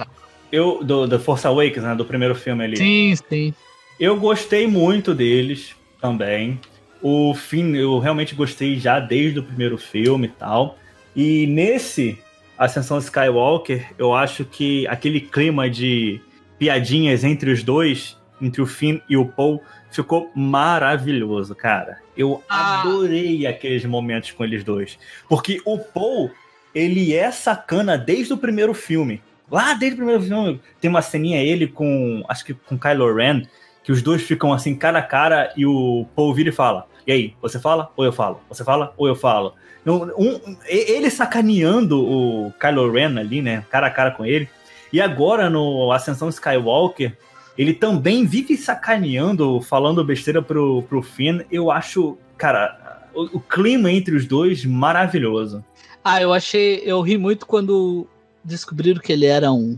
[0.52, 2.78] eu do, do Force Awakens, né, do primeiro filme ali.
[2.78, 3.54] Sim, sim.
[4.00, 6.60] Eu gostei muito deles também.
[7.02, 10.78] O fim, eu realmente gostei já desde o primeiro filme e tal.
[11.16, 12.18] E nesse
[12.58, 16.22] Ascensão Skywalker, eu acho que aquele clima de
[16.58, 22.00] piadinhas entre os dois, entre o Finn e o Paul, ficou maravilhoso, cara.
[22.16, 22.82] Eu ah.
[22.82, 24.98] adorei aqueles momentos com eles dois.
[25.30, 26.32] Porque o Paul,
[26.74, 29.22] ele é sacana desde o primeiro filme.
[29.50, 33.44] Lá desde o primeiro filme, tem uma ceninha ele com, acho que com Kylo Ren,
[33.84, 37.12] que os dois ficam assim cara a cara e o Paul vira e fala: E
[37.12, 38.42] aí, você fala ou eu falo?
[38.50, 39.54] Você fala ou eu falo?
[39.86, 43.64] Um, um, ele sacaneando o Kylo Ren ali, né?
[43.70, 44.50] Cara a cara com ele.
[44.92, 47.18] E agora no Ascensão Skywalker,
[47.58, 51.42] ele também vive sacaneando, falando besteira pro, pro Finn.
[51.52, 55.64] Eu acho, cara, o, o clima entre os dois maravilhoso.
[56.04, 56.82] Ah, eu achei.
[56.86, 58.08] Eu ri muito quando
[58.44, 59.78] descobriram que ele era um.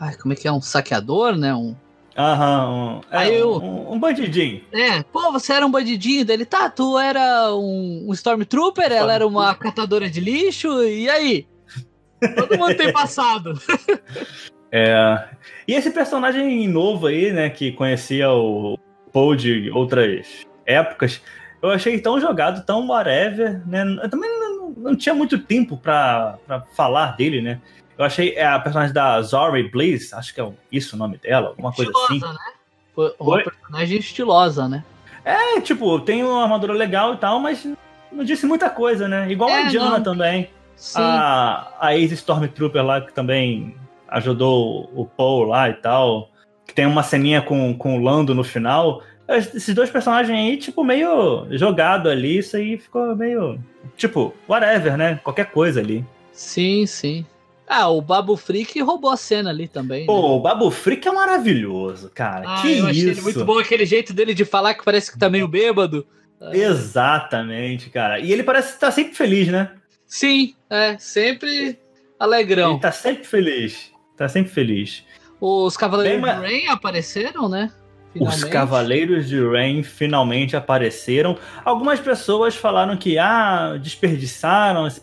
[0.00, 0.52] Ai, como é que é?
[0.52, 1.54] Um saqueador, né?
[1.54, 1.74] Um.
[2.16, 4.62] Aham, um, é, Aí eu, um, um, bandidinho.
[4.72, 6.68] É, pô, você era um bandidinho dele, tá?
[6.68, 11.46] Tu era um, um Stormtrooper, ela era uma catadora de lixo, e aí?
[12.34, 13.54] Todo mundo tem passado.
[14.70, 15.24] É.
[15.66, 18.78] E esse personagem novo aí, né, que conhecia o
[19.10, 21.22] Paul de outras épocas,
[21.62, 23.82] eu achei tão jogado, tão whatever, né?
[24.02, 26.38] Eu também não, não tinha muito tempo para
[26.74, 27.60] falar dele, né?
[27.96, 31.48] Eu achei é, a personagem da Zori Bliss, acho que é isso o nome dela,
[31.48, 32.38] alguma coisa estilosa, assim.
[32.38, 32.52] Né?
[32.94, 33.42] Foi uma Oi?
[33.44, 34.84] personagem estilosa, né?
[35.24, 37.66] É, tipo, tem uma armadura legal e tal, mas
[38.12, 39.30] não disse muita coisa, né?
[39.30, 40.02] Igual é, a Diana não.
[40.02, 40.48] também.
[40.78, 41.00] Sim.
[41.00, 43.74] A, a ex-Stormtrooper lá, que também
[44.06, 46.30] ajudou o Paul lá e tal.
[46.66, 49.02] Que tem uma ceninha com, com o Lando no final.
[49.28, 53.58] Esses dois personagens aí, tipo, meio jogado ali, isso aí ficou meio.
[53.96, 55.20] Tipo, whatever, né?
[55.22, 56.04] Qualquer coisa ali.
[56.32, 57.26] Sim, sim.
[57.66, 60.06] Ah, o Babu Freak roubou a cena ali também.
[60.06, 60.28] Pô, né?
[60.28, 62.44] o Babu Freak é maravilhoso, cara.
[62.46, 63.10] Ah, que eu isso?
[63.10, 66.06] achei muito bom aquele jeito dele de falar que parece que tá meio bêbado.
[66.52, 68.20] Exatamente, cara.
[68.20, 69.72] E ele parece estar tá sempre feliz, né?
[70.08, 71.78] Sim, é, sempre
[72.18, 72.72] alegrão.
[72.72, 73.92] Ele tá sempre feliz.
[74.16, 75.04] Tá sempre feliz.
[75.40, 77.70] Os Cavaleiros Bem, de Rain apareceram, né?
[78.12, 78.36] Finalmente.
[78.36, 81.36] Os Cavaleiros de Rain finalmente apareceram.
[81.64, 85.00] Algumas pessoas falaram que ah, desperdiçaram esse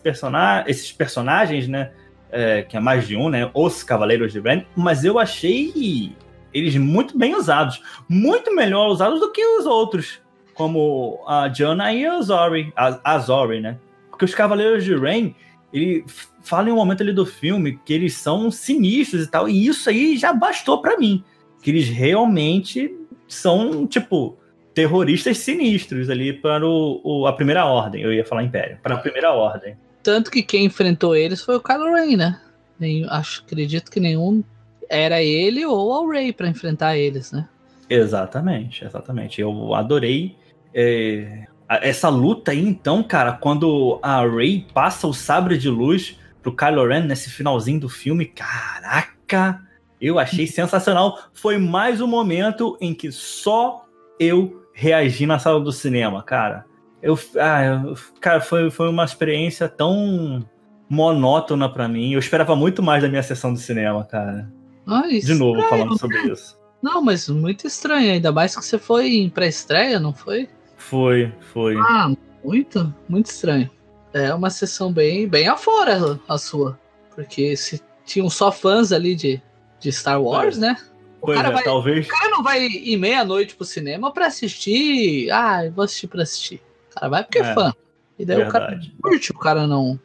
[0.66, 1.92] esses personagens, né?
[2.30, 3.48] É, que é mais de um, né?
[3.54, 4.66] Os Cavaleiros de Rain.
[4.74, 6.14] Mas eu achei
[6.52, 7.80] eles muito bem usados.
[8.08, 10.20] Muito melhor usados do que os outros.
[10.52, 12.72] Como a Jana e a Zori.
[12.76, 13.78] A, a Zori, né?
[14.16, 15.34] Porque os Cavaleiros de Rain,
[15.70, 16.02] ele
[16.42, 19.46] fala em um momento ali do filme que eles são sinistros e tal.
[19.46, 21.22] E isso aí já bastou para mim.
[21.60, 22.90] Que eles realmente
[23.28, 24.38] são, tipo,
[24.72, 28.00] terroristas sinistros ali para o, o, a primeira ordem.
[28.00, 28.78] Eu ia falar Império.
[28.82, 29.76] Para a primeira ordem.
[30.02, 32.40] Tanto que quem enfrentou eles foi o Kylo Ren, né?
[32.78, 34.42] Nem, acho, acredito que nenhum
[34.88, 37.46] era ele ou o Rey para enfrentar eles, né?
[37.90, 39.42] Exatamente, exatamente.
[39.42, 40.36] Eu adorei
[40.72, 46.54] é, essa luta aí, então, cara, quando a Rey passa o sabre de luz pro
[46.54, 49.62] Kylo Ren nesse finalzinho do filme, caraca,
[50.00, 51.18] eu achei sensacional.
[51.32, 53.84] Foi mais um momento em que só
[54.20, 56.64] eu reagi na sala do cinema, cara.
[57.02, 60.46] Eu, ah, eu, cara, foi, foi uma experiência tão
[60.88, 62.12] monótona para mim.
[62.12, 64.50] Eu esperava muito mais da minha sessão de cinema, cara.
[64.86, 66.56] Ai, de novo, falando sobre isso.
[66.82, 70.48] Não, mas muito estranho, ainda mais que você foi em pré-estreia, não foi?
[70.76, 71.76] Foi, foi.
[71.76, 72.12] Ah,
[72.44, 73.70] muito, muito estranho.
[74.12, 76.78] É uma sessão bem, bem afora a sua.
[77.14, 79.42] Porque se tinham só fãs ali de,
[79.80, 80.60] de Star Wars, é.
[80.60, 80.76] né?
[81.20, 82.06] O pois cara, é, vai, talvez.
[82.06, 85.30] o cara não vai ir meia-noite pro cinema pra assistir.
[85.30, 86.62] Ah, vou assistir pra assistir.
[86.90, 87.74] O cara vai porque é, é fã.
[88.18, 88.48] E daí verdade.
[88.48, 89.98] o cara curte, o cara não.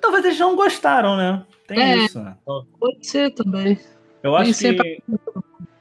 [0.00, 1.44] Talvez eles não gostaram, né?
[1.66, 2.36] Tem é, isso, né?
[2.44, 3.78] Pode ser também.
[4.22, 5.02] Eu acho que.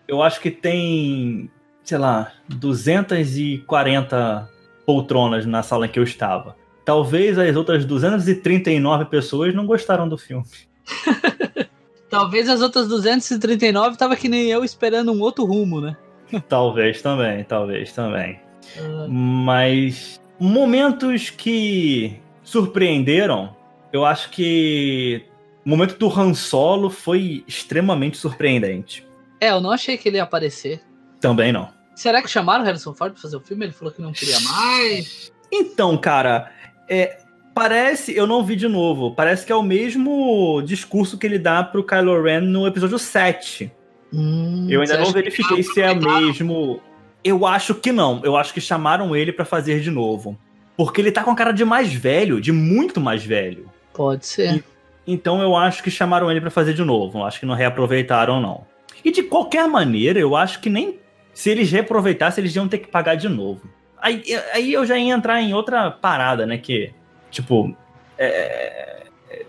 [0.07, 1.49] Eu acho que tem
[1.85, 4.49] sei lá, 240
[4.85, 6.57] poltronas na sala em que eu estava.
[6.83, 10.45] Talvez as outras 239 pessoas não gostaram do filme.
[12.09, 15.95] talvez as outras 239 estavam que nem eu esperando um outro rumo, né?
[16.49, 18.39] talvez também, talvez também.
[18.77, 19.09] Uh...
[19.09, 23.55] Mas momentos que surpreenderam,
[23.93, 25.23] eu acho que
[25.65, 29.05] o momento do Han Solo foi extremamente surpreendente.
[29.39, 30.81] É, eu não achei que ele ia aparecer.
[31.19, 31.74] Também não.
[31.95, 33.65] Será que chamaram o Harrison Ford pra fazer o filme?
[33.65, 35.31] Ele falou que não queria mais.
[35.51, 36.51] Então, cara,
[36.89, 37.19] é,
[37.53, 41.63] parece, eu não vi de novo, parece que é o mesmo discurso que ele dá
[41.63, 43.71] pro Kylo Ren no episódio 7.
[44.13, 46.81] Hum, eu ainda não verifiquei se é o mesmo.
[47.23, 48.21] Eu acho que não.
[48.23, 50.37] Eu acho que chamaram ele para fazer de novo.
[50.77, 53.71] Porque ele tá com a cara de mais velho, de muito mais velho.
[53.93, 54.55] Pode ser.
[54.55, 54.63] E,
[55.07, 57.19] então eu acho que chamaram ele para fazer de novo.
[57.19, 58.65] Eu acho que não reaproveitaram, não.
[59.03, 60.99] E de qualquer maneira, eu acho que nem
[61.35, 63.61] se eles reaproveitassem, eles iam ter que pagar de novo.
[64.01, 66.57] Aí, aí eu já ia entrar em outra parada, né?
[66.57, 66.93] Que,
[67.29, 67.75] tipo,
[68.17, 69.03] é,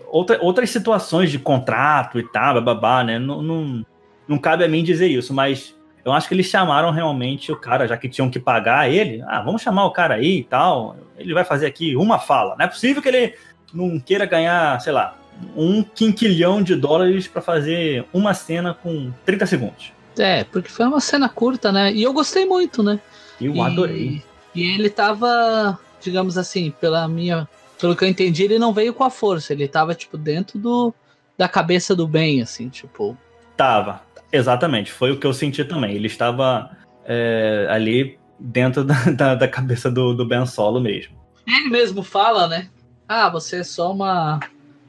[0.07, 3.17] outra, outras situações de contrato e tal, babá, né?
[3.17, 3.85] Não, não,
[4.27, 5.73] não cabe a mim dizer isso, mas
[6.03, 9.23] eu acho que eles chamaram realmente o cara, já que tinham que pagar ele.
[9.25, 10.97] Ah, vamos chamar o cara aí e tal.
[11.17, 12.53] Ele vai fazer aqui uma fala.
[12.57, 13.33] Não é possível que ele
[13.73, 15.17] não queira ganhar, sei lá,
[15.55, 19.96] um quinquilhão de dólares para fazer uma cena com 30 segundos.
[20.17, 21.91] É, porque foi uma cena curta, né?
[21.93, 22.99] E eu gostei muito, né?
[23.39, 24.23] Eu e, adorei.
[24.53, 27.47] E ele tava, digamos assim, pela minha.
[27.79, 29.53] Pelo que eu entendi, ele não veio com a força.
[29.53, 30.93] Ele tava, tipo, dentro do,
[31.37, 33.15] da cabeça do bem, assim, tipo.
[33.55, 34.01] Tava.
[34.31, 34.91] Exatamente.
[34.91, 35.95] Foi o que eu senti também.
[35.95, 36.71] Ele estava
[37.05, 41.15] é, ali dentro da, da, da, cabeça do, do Ben Solo mesmo.
[41.45, 42.69] Ele mesmo fala, né?
[43.07, 44.39] Ah, você é só uma,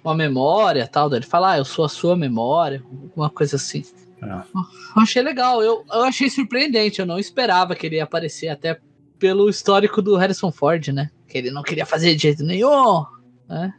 [0.03, 1.13] uma memória tal.
[1.15, 3.85] Ele fala, ah, eu sou a sua memória, alguma coisa assim.
[4.23, 4.27] É.
[4.27, 8.79] Eu achei legal, eu, eu achei surpreendente, eu não esperava que ele ia aparecer, até
[9.19, 11.11] pelo histórico do Harrison Ford, né?
[11.27, 13.05] Que ele não queria fazer de jeito nenhum,
[13.49, 13.73] né?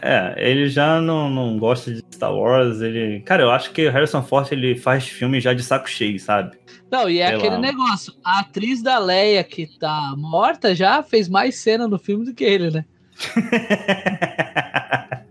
[0.00, 3.20] É, ele já não, não gosta de Star Wars, ele...
[3.20, 6.58] Cara, eu acho que o Harrison Ford, ele faz filme já de saco cheio, sabe?
[6.90, 7.60] Não, e é Sei aquele lá.
[7.60, 12.34] negócio, a atriz da Leia que tá morta já fez mais cena no filme do
[12.34, 12.84] que ele, né?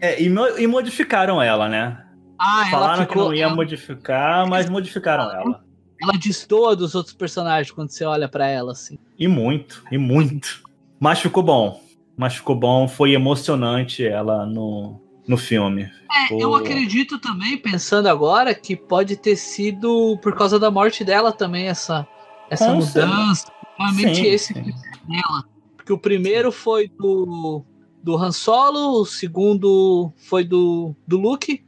[0.00, 2.05] é, e, e modificaram ela, né?
[2.38, 3.54] Ah, Falaram ficou, que não ia ela...
[3.54, 5.64] modificar, mas modificaram ela.
[6.00, 8.98] Ela destoa dos outros personagens quando você olha para ela, assim.
[9.18, 10.62] E muito, e muito.
[11.00, 11.80] Mas ficou bom.
[12.16, 15.90] Mas ficou bom, foi emocionante ela no, no filme.
[16.10, 16.40] É, ficou...
[16.40, 21.68] eu acredito também, pensando agora, que pode ter sido por causa da morte dela também,
[21.68, 22.06] essa,
[22.50, 23.50] essa mudança.
[23.76, 24.62] Provavelmente sim, esse sim.
[24.62, 25.44] dela.
[25.76, 27.64] Porque o primeiro foi do,
[28.02, 31.64] do Han Solo, o segundo foi do, do Luke,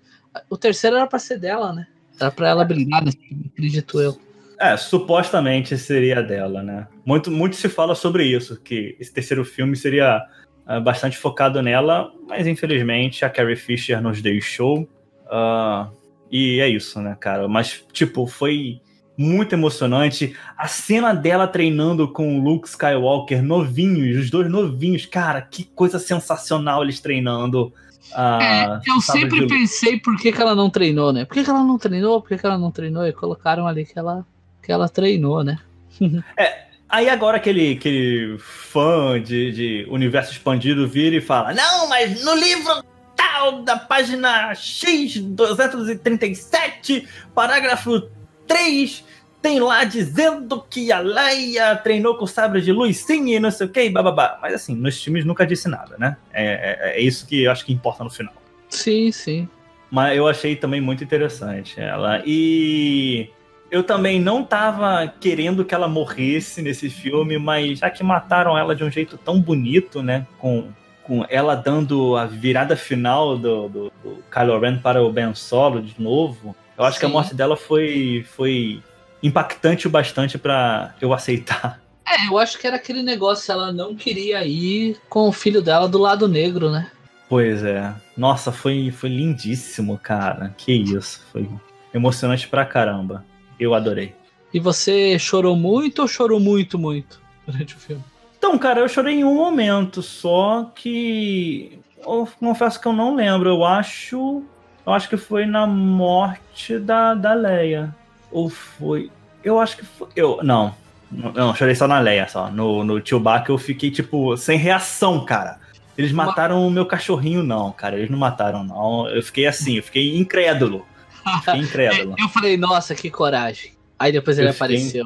[0.49, 1.87] o terceiro era pra ser dela, né?
[2.21, 4.19] Era pra ela brilhar filme, acredito eu.
[4.59, 6.89] É, supostamente seria dela, né?
[7.05, 10.21] Muito, muito se fala sobre isso, que esse terceiro filme seria
[10.67, 14.81] uh, bastante focado nela, mas infelizmente a Carrie Fisher nos deixou.
[15.27, 15.89] Uh,
[16.31, 17.47] e é isso, né, cara?
[17.47, 18.81] Mas, tipo, foi
[19.17, 20.37] muito emocionante.
[20.57, 25.99] A cena dela treinando com o Luke Skywalker novinhos, os dois novinhos, cara, que coisa
[25.99, 27.73] sensacional eles treinando.
[28.15, 29.47] Ah, é, eu sempre de...
[29.47, 31.25] pensei por que, que ela não treinou, né?
[31.25, 32.21] Por que, que ela não treinou?
[32.21, 33.07] Por que, que ela não treinou?
[33.07, 34.27] E colocaram ali que ela,
[34.63, 35.59] que ela treinou, né?
[36.37, 42.25] é, aí agora aquele, aquele fã de, de universo expandido vira e fala: Não, mas
[42.25, 42.83] no livro
[43.15, 48.09] tal, da página X 237, parágrafo
[48.47, 49.05] 3,
[49.41, 53.67] tem lá dizendo que a Leia treinou com sabre de luz sim e não sei
[53.67, 54.39] o que, bababá.
[54.43, 56.17] Mas assim, nos filmes nunca disse nada, né?
[56.33, 58.35] É, é, é, isso que eu acho que importa no final.
[58.69, 59.49] Sim, sim.
[59.91, 62.23] Mas eu achei também muito interessante ela.
[62.27, 63.31] E
[63.71, 68.75] eu também não tava querendo que ela morresse nesse filme, mas já que mataram ela
[68.75, 70.27] de um jeito tão bonito, né?
[70.39, 70.69] Com,
[71.05, 75.81] com ela dando a virada final do, do, do Kylo Ren para o Ben Solo
[75.81, 76.55] de novo.
[76.77, 77.01] Eu acho Sim.
[77.01, 78.83] que a morte dela foi, foi
[79.23, 81.81] impactante o bastante para eu aceitar.
[82.07, 85.89] É, eu acho que era aquele negócio, ela não queria ir com o filho dela
[85.89, 86.91] do lado negro, né?
[87.29, 87.95] Pois é.
[88.17, 90.55] Nossa, foi, foi lindíssimo, cara.
[90.57, 91.23] Que isso.
[91.31, 91.47] Foi
[91.93, 93.25] emocionante pra caramba.
[93.61, 94.15] Eu adorei.
[94.53, 98.03] E você chorou muito ou chorou muito, muito durante o filme?
[98.39, 101.79] Então, cara, eu chorei em um momento, só que.
[101.99, 103.51] Eu confesso que eu não lembro.
[103.51, 104.43] Eu acho.
[104.87, 107.95] Eu acho que foi na morte da, da Leia.
[108.31, 109.11] Ou foi.
[109.43, 110.09] Eu acho que foi.
[110.15, 110.75] Eu, não.
[111.11, 112.51] Não, chorei só na Leia, só.
[112.51, 115.59] No, no Chewbacca eu fiquei, tipo, sem reação, cara.
[115.97, 117.97] Eles mataram o meu cachorrinho, não, cara.
[117.97, 119.09] Eles não mataram, não.
[119.09, 120.87] Eu fiquei assim, eu fiquei incrédulo.
[121.45, 122.15] Fiquei incrédulo.
[122.19, 123.73] eu falei, nossa, que coragem.
[123.99, 125.05] Aí depois ele eu apareceu.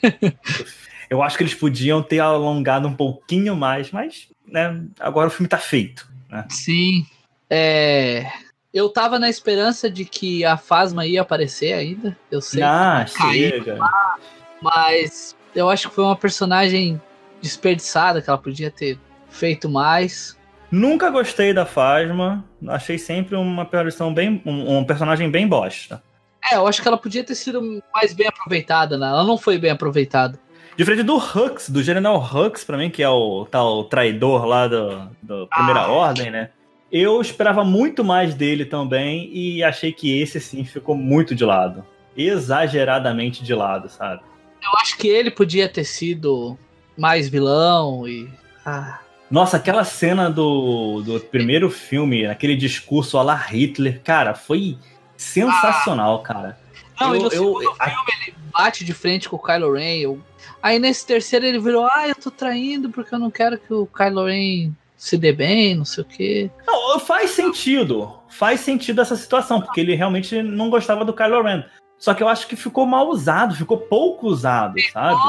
[0.00, 0.36] Fiquei...
[1.08, 5.46] eu acho que eles podiam ter alongado um pouquinho mais, mas, né, agora o filme
[5.48, 6.08] tá feito.
[6.28, 6.44] Né?
[6.48, 7.06] Sim.
[7.48, 8.26] É
[8.74, 12.18] eu tava na esperança de que a Fasma ia aparecer ainda.
[12.28, 12.60] Eu sei.
[12.60, 13.76] Ah, chega.
[13.78, 14.16] Lá,
[14.60, 17.00] mas eu acho que foi uma personagem
[17.40, 20.36] desperdiçada, que ela podia ter feito mais.
[20.72, 22.44] Nunca gostei da Fasma.
[22.66, 24.42] Achei sempre uma aparição bem.
[24.44, 26.02] Um, um, personagem bem bosta.
[26.50, 29.06] É, eu acho que ela podia ter sido mais bem aproveitada, né?
[29.06, 30.38] Ela não foi bem aproveitada.
[30.76, 35.08] Diferente do Hux, do General Hux, pra mim, que é o tal traidor lá do,
[35.22, 36.50] do Primeira ah, Ordem, né?
[36.96, 41.84] Eu esperava muito mais dele também e achei que esse sim ficou muito de lado.
[42.16, 44.22] Exageradamente de lado, sabe?
[44.62, 46.56] Eu acho que ele podia ter sido
[46.96, 48.30] mais vilão e.
[48.64, 49.00] Ah.
[49.28, 54.78] Nossa, aquela cena do, do primeiro filme, aquele discurso a la Hitler, cara, foi
[55.16, 56.22] sensacional, ah.
[56.22, 56.58] cara.
[57.00, 58.22] Não, eu, e no eu, segundo eu, filme a...
[58.22, 59.96] ele bate de frente com o Kylo Ren.
[59.96, 60.20] Eu...
[60.62, 63.84] Aí nesse terceiro ele virou, ah, eu tô traindo porque eu não quero que o
[63.84, 64.72] Kylo Ren
[65.04, 66.50] se dê bem, não sei o quê.
[66.66, 68.20] Não, faz sentido.
[68.26, 71.62] Faz sentido essa situação, porque ele realmente não gostava do Kylo Ren.
[71.98, 75.20] Só que eu acho que ficou mal usado, ficou pouco usado, sabe?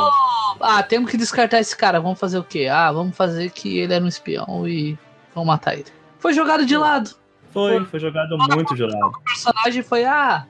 [0.61, 1.99] Ah, temos que descartar esse cara.
[1.99, 2.69] Vamos fazer o quê?
[2.71, 4.97] Ah, vamos fazer que ele era um espião e
[5.33, 5.91] vamos matar ele.
[6.19, 7.09] Foi jogado de lado.
[7.51, 9.07] Foi, foi, foi jogado muito de lado.
[9.07, 10.45] O personagem foi, ah,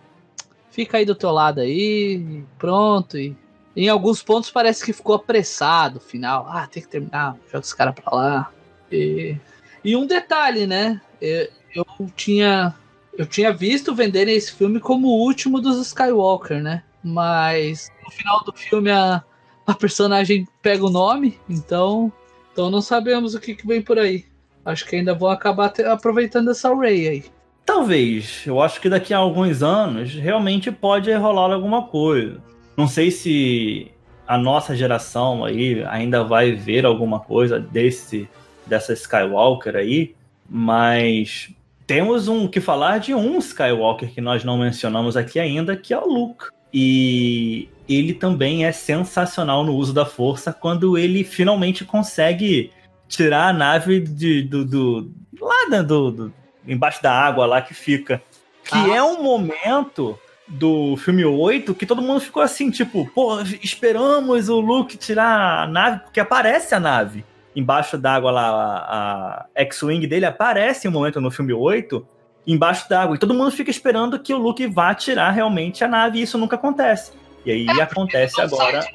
[0.69, 3.17] fica aí do teu lado aí, pronto.
[3.17, 3.35] E
[3.75, 6.45] Em alguns pontos parece que ficou apressado o final.
[6.47, 8.51] Ah, tem que terminar, joga os caras pra lá.
[8.91, 9.37] E,
[9.83, 11.01] e um detalhe, né?
[11.21, 12.73] Eu, eu, tinha.
[13.17, 16.83] Eu tinha visto venderem esse filme como o último dos Skywalker, né?
[17.03, 19.23] Mas no final do filme a,
[19.65, 22.11] a personagem pega o nome, então,
[22.51, 24.25] então não sabemos o que, que vem por aí.
[24.65, 27.25] Acho que ainda vão acabar te, aproveitando essa Ray aí.
[27.65, 28.43] Talvez.
[28.45, 32.41] Eu acho que daqui a alguns anos realmente pode rolar alguma coisa.
[32.75, 33.91] Não sei se
[34.27, 38.27] a nossa geração aí ainda vai ver alguma coisa desse
[38.65, 40.15] dessa Skywalker aí,
[40.49, 41.49] mas
[41.87, 45.97] temos um que falar de um Skywalker que nós não mencionamos aqui ainda, que é
[45.97, 46.45] o Luke.
[46.73, 52.71] E ele também é sensacional no uso da força quando ele finalmente consegue
[53.07, 56.33] tirar a nave de, do, do lá do, do,
[56.67, 58.21] embaixo da água lá que fica.
[58.63, 58.95] Que ah.
[58.95, 64.59] é um momento do filme 8 que todo mundo ficou assim, tipo, pô, esperamos o
[64.59, 67.23] Luke tirar a nave, porque aparece a nave
[67.55, 72.05] embaixo d'água lá, a, a X-Wing dele aparece em um momento no filme 8,
[72.45, 76.19] embaixo d'água, e todo mundo fica esperando que o Luke vá tirar realmente a nave,
[76.19, 77.11] e isso nunca acontece.
[77.45, 78.85] E aí é acontece agora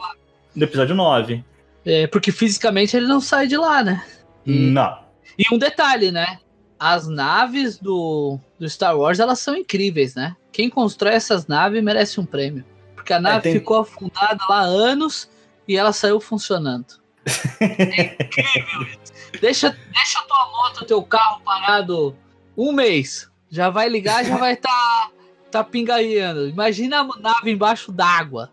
[0.54, 1.44] no episódio 9.
[1.84, 4.04] É, porque fisicamente ele não sai de lá, né?
[4.44, 4.98] E, não.
[5.38, 6.38] E um detalhe, né?
[6.78, 10.36] As naves do, do Star Wars, elas são incríveis, né?
[10.52, 12.64] Quem constrói essas naves merece um prêmio.
[12.94, 13.52] Porque a é, nave é, tem...
[13.54, 15.30] ficou afundada lá há anos
[15.66, 16.99] e ela saiu funcionando.
[17.60, 19.12] É incrível isso.
[19.40, 22.16] Deixa, deixa tua moto, teu carro parado
[22.56, 23.30] um mês.
[23.50, 25.10] Já vai ligar, já vai estar tá,
[25.50, 26.48] tá pingaiando.
[26.48, 28.50] Imagina a nave embaixo d'água.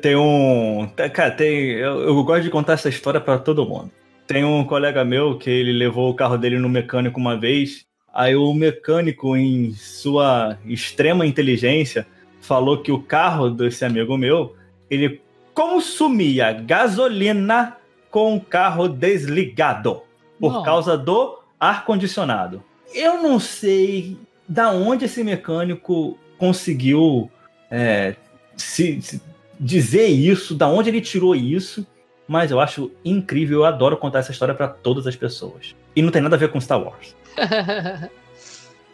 [0.00, 0.88] Tem um.
[1.12, 1.72] Cara, tem.
[1.72, 3.90] Eu, eu gosto de contar essa história para todo mundo.
[4.26, 7.84] Tem um colega meu que ele levou o carro dele no mecânico uma vez.
[8.12, 12.06] Aí o mecânico, em sua extrema inteligência,
[12.40, 14.56] falou que o carro desse amigo meu,
[14.88, 15.20] ele
[15.52, 17.76] consumia gasolina
[18.14, 20.02] com o carro desligado
[20.38, 20.62] por não.
[20.62, 22.62] causa do ar condicionado.
[22.94, 27.28] Eu não sei da onde esse mecânico conseguiu
[27.68, 28.14] é,
[28.56, 29.20] se, se
[29.58, 31.84] dizer isso, da onde ele tirou isso,
[32.28, 35.74] mas eu acho incrível, eu adoro contar essa história para todas as pessoas.
[35.96, 37.16] E não tem nada a ver com Star Wars.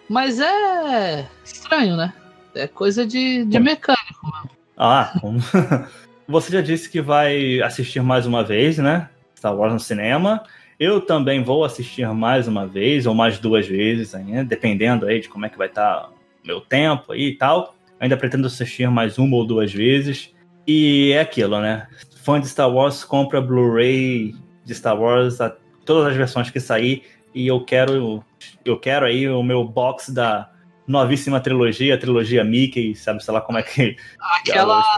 [0.08, 2.14] mas é estranho, né?
[2.54, 4.50] É coisa de, de mecânico mesmo.
[4.78, 5.12] Ah,
[6.30, 9.08] você já disse que vai assistir mais uma vez, né?
[9.36, 10.44] Star Wars no cinema.
[10.78, 15.28] Eu também vou assistir mais uma vez, ou mais duas vezes ainda, dependendo aí de
[15.28, 16.10] como é que vai estar tá
[16.44, 17.74] meu tempo aí e tal.
[17.98, 20.32] Ainda pretendo assistir mais uma ou duas vezes.
[20.66, 21.88] E é aquilo, né?
[22.22, 25.38] Fã de Star Wars compra Blu-ray de Star Wars,
[25.84, 27.02] todas as versões que sair,
[27.34, 28.24] e eu quero
[28.64, 30.50] eu quero aí o meu box da
[30.90, 33.96] novíssima trilogia, a trilogia Mickey, sabe, sei lá como é que.
[34.38, 34.80] Aquela.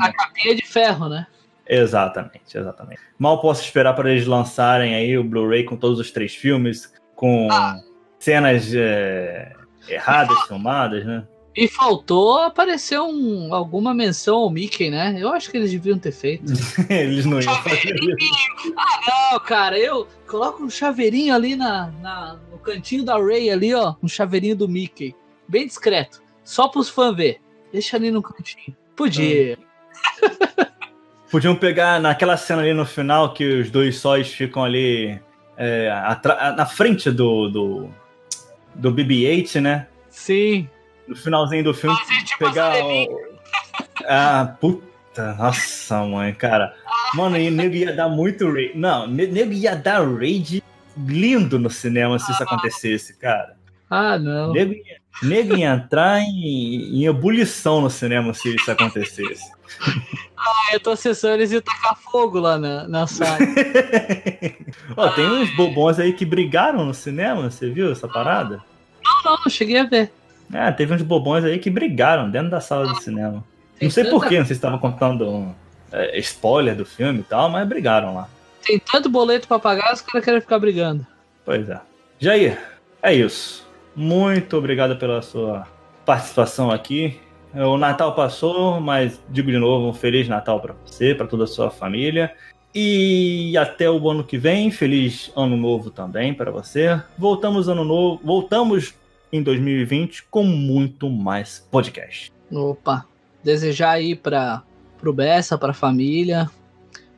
[0.00, 1.26] A, a capinha de ferro, né?
[1.66, 3.00] Exatamente, exatamente.
[3.18, 7.48] Mal posso esperar para eles lançarem aí o Blu-ray com todos os três filmes, com
[7.50, 7.80] ah.
[8.18, 9.52] cenas é,
[9.88, 11.24] erradas filmadas, né?
[11.54, 15.16] E faltou aparecer um, alguma menção ao Mickey, né?
[15.18, 16.50] Eu acho que eles deviam ter feito.
[16.88, 18.74] eles não iam fazer isso.
[18.76, 19.78] Ah, não, cara.
[19.78, 23.94] Eu coloco um chaveirinho ali na, na, no cantinho da Ray ali, ó.
[24.02, 25.14] Um chaveirinho do Mickey.
[25.52, 26.22] Bem discreto.
[26.42, 27.40] Só pros fãs ver.
[27.70, 28.74] Deixa ali no cantinho.
[28.96, 29.58] Podia.
[31.30, 35.20] Podiam pegar naquela cena ali no final que os dois sóis ficam ali
[35.56, 35.88] é,
[36.56, 37.90] na frente do, do,
[38.74, 39.86] do BB-8, né?
[40.08, 40.68] Sim
[41.06, 43.32] no finalzinho do filme, tipo pegar o...
[44.06, 46.74] Ah, puta, nossa, mãe, cara.
[47.14, 48.76] Mano, e nego ia dar muito raid.
[48.76, 50.62] Não, nego ia dar raid
[51.06, 53.56] lindo no cinema se isso acontecesse, cara.
[53.88, 54.52] Ah, não.
[54.52, 59.50] Nego ia, nego ia entrar em, em ebulição no cinema se isso acontecesse.
[60.36, 63.38] Ah, eu tô acessando eles iam tacar fogo lá na, na sala.
[64.96, 68.62] Ó, tem uns bobões aí que brigaram no cinema, você viu essa parada?
[69.04, 70.12] Não, não, não cheguei a ver.
[70.52, 73.44] É, teve uns bobões aí que brigaram dentro da sala de cinema.
[73.78, 74.16] Tem não sei tanta...
[74.16, 75.54] porquê, não sei se estavam contando um,
[75.90, 78.28] é, spoiler do filme e tal, mas brigaram lá.
[78.64, 81.06] Tem tanto boleto pra pagar, os caras querem ficar brigando.
[81.44, 81.80] Pois é.
[82.18, 82.58] Jair,
[83.02, 83.66] é isso.
[83.94, 85.66] Muito obrigado pela sua
[86.04, 87.20] participação aqui.
[87.54, 91.46] O Natal passou, mas digo de novo, um Feliz Natal para você, para toda a
[91.46, 92.34] sua família.
[92.74, 97.00] E até o ano que vem, feliz ano novo também para você.
[97.18, 98.94] Voltamos ano novo, voltamos
[99.30, 102.32] em 2020 com muito mais podcast.
[102.50, 103.04] Opa,
[103.44, 104.62] desejar aí para
[104.98, 106.48] pro Bessa, para a família,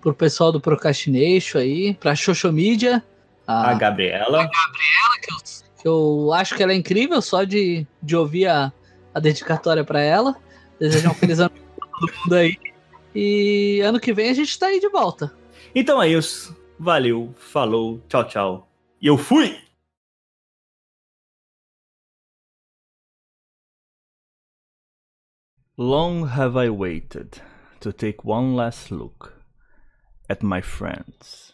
[0.01, 3.05] pro pessoal do Procrastination aí, para Social Media,
[3.47, 4.41] a, a Gabriela.
[4.41, 8.47] A Gabriela que eu, que eu, acho que ela é incrível só de, de ouvir
[8.47, 8.73] a,
[9.13, 10.35] a dedicatória para ela.
[10.81, 12.57] Desejar um feliz ano pra todo mundo aí.
[13.15, 15.31] E ano que vem a gente tá aí de volta.
[15.75, 16.57] Então é isso.
[16.79, 18.69] Valeu, falou, tchau, tchau.
[18.99, 19.61] E eu fui!
[25.77, 27.43] Long have I waited
[27.81, 29.35] to take one last look
[30.31, 31.54] at my friends.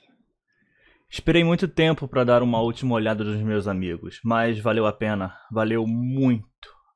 [1.12, 5.34] Esperei muito tempo para dar uma última olhada nos meus amigos, mas valeu a pena,
[5.50, 6.46] valeu muito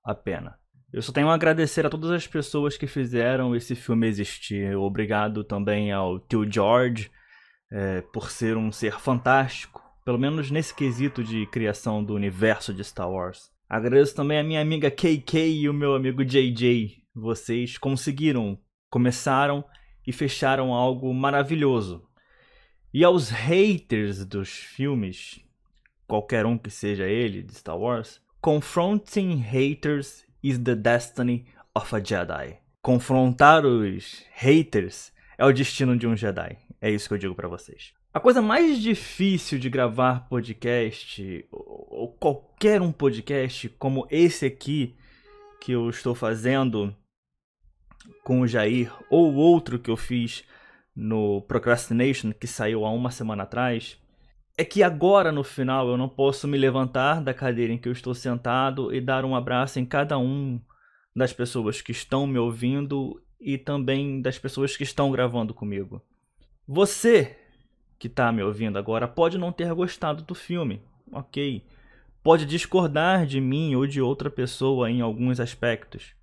[0.04, 0.56] a pena.
[0.92, 4.76] Eu só tenho a agradecer a todas as pessoas que fizeram esse filme existir.
[4.76, 7.10] Obrigado também ao tio George
[7.72, 12.84] é, por ser um ser fantástico, pelo menos nesse quesito de criação do universo de
[12.84, 13.50] Star Wars.
[13.68, 18.56] Agradeço também a minha amiga KK e o meu amigo JJ vocês conseguiram,
[18.88, 19.64] começaram
[20.06, 22.06] e fecharam algo maravilhoso.
[22.97, 25.40] E aos haters dos filmes,
[26.07, 31.99] qualquer um que seja ele de Star Wars, confronting haters is the destiny of a
[31.99, 32.57] Jedi.
[32.80, 36.57] Confrontar os haters é o destino de um Jedi.
[36.80, 37.92] É isso que eu digo para vocês.
[38.12, 44.95] A coisa mais difícil de gravar podcast, ou qualquer um podcast como esse aqui
[45.61, 46.95] que eu estou fazendo,
[48.22, 50.45] com o Jair ou outro que eu fiz
[50.95, 53.99] no Procrastination, que saiu há uma semana atrás,
[54.57, 57.92] é que agora no final eu não posso me levantar da cadeira em que eu
[57.92, 60.61] estou sentado e dar um abraço em cada um
[61.14, 66.01] das pessoas que estão me ouvindo e também das pessoas que estão gravando comigo.
[66.66, 67.36] Você
[67.99, 70.82] que está me ouvindo agora pode não ter gostado do filme,
[71.12, 71.64] ok?
[72.22, 76.14] Pode discordar de mim ou de outra pessoa em alguns aspectos.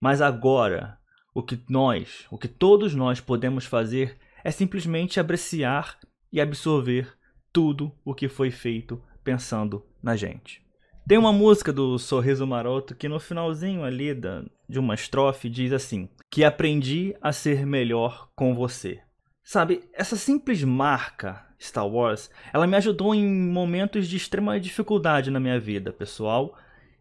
[0.00, 0.98] Mas agora,
[1.36, 5.98] o que nós, o que todos nós podemos fazer é simplesmente apreciar
[6.32, 7.12] e absorver
[7.52, 10.62] tudo o que foi feito pensando na gente.
[11.06, 15.74] Tem uma música do Sorriso Maroto que no finalzinho ali da, de uma estrofe diz
[15.74, 19.02] assim: Que aprendi a ser melhor com você.
[19.44, 25.38] Sabe, essa simples marca Star Wars, ela me ajudou em momentos de extrema dificuldade na
[25.38, 26.56] minha vida pessoal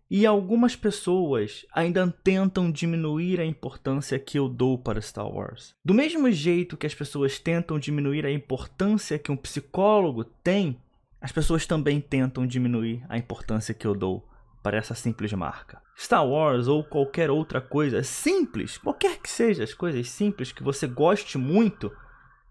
[0.10, 5.76] e algumas pessoas ainda tentam diminuir a importância que eu dou para Star Wars.
[5.84, 10.80] Do mesmo jeito que as pessoas tentam diminuir a importância que um psicólogo tem,
[11.20, 14.28] as pessoas também tentam diminuir a importância que eu dou
[14.62, 15.82] para essa simples marca.
[15.98, 20.88] Star Wars ou qualquer outra coisa simples, qualquer que seja as coisas simples que você
[20.88, 21.92] goste muito,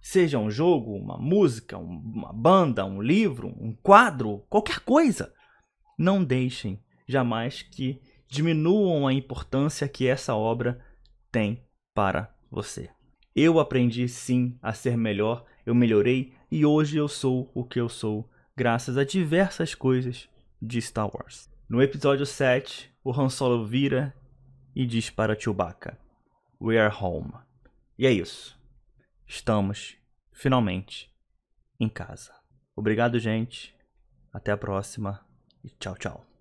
[0.00, 5.32] seja um jogo, uma música, uma banda, um livro, um quadro, qualquer coisa,
[5.98, 10.84] não deixem jamais que diminuam a importância que essa obra
[11.30, 12.90] tem para você.
[13.34, 17.88] Eu aprendi sim a ser melhor, eu melhorei e hoje eu sou o que eu
[17.88, 20.28] sou graças a diversas coisas
[20.60, 21.50] de Star Wars.
[21.68, 24.14] No episódio 7, o Han Solo vira
[24.74, 25.98] e diz para Chewbacca:
[26.60, 27.32] We are home.
[27.98, 28.58] E é isso.
[29.26, 29.96] Estamos
[30.32, 31.12] finalmente
[31.78, 32.32] em casa.
[32.76, 33.74] Obrigado, gente.
[34.32, 35.24] Até a próxima
[35.62, 36.33] e tchau, tchau.